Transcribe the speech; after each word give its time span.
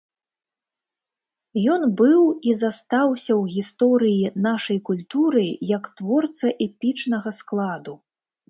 Ён 1.73 1.81
быў 1.99 2.21
і 2.51 2.55
застаўся 2.61 3.31
ў 3.41 3.55
гісторыі 3.57 4.33
нашай 4.49 4.77
культуры 4.89 5.47
як 5.77 5.83
творца 6.03 6.47
эпічнага 6.69 7.29
складу. 7.43 7.93